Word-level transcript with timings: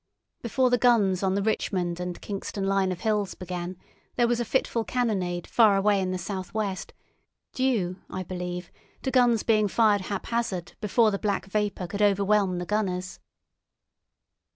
Before 0.41 0.71
the 0.71 0.79
guns 0.79 1.21
on 1.21 1.35
the 1.35 1.43
Richmond 1.43 1.99
and 1.99 2.19
Kingston 2.19 2.63
line 2.65 2.91
of 2.91 3.01
hills 3.01 3.35
began, 3.35 3.77
there 4.15 4.27
was 4.27 4.39
a 4.39 4.45
fitful 4.45 4.83
cannonade 4.83 5.45
far 5.45 5.77
away 5.77 6.01
in 6.01 6.09
the 6.09 6.17
southwest, 6.17 6.91
due, 7.53 7.97
I 8.09 8.23
believe, 8.23 8.71
to 9.03 9.11
guns 9.11 9.43
being 9.43 9.67
fired 9.67 10.01
haphazard 10.01 10.73
before 10.81 11.11
the 11.11 11.19
black 11.19 11.45
vapour 11.45 11.85
could 11.85 12.01
overwhelm 12.01 12.57
the 12.57 12.65
gunners. 12.65 13.19